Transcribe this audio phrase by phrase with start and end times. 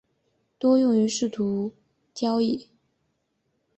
[0.57, 1.73] 多用途事务
[2.15, 2.67] 协议。